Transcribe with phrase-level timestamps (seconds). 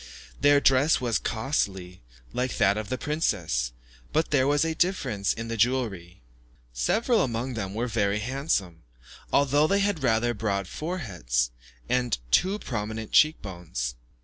[0.39, 2.01] Their dress was costly,
[2.33, 3.71] like that of the princess,
[4.11, 6.23] but there was a difference in the jewellery.
[6.73, 8.81] Several among them were very handsome,
[9.31, 11.51] although they had rather broad foreheads,
[11.87, 13.93] and too prominent cheek bones.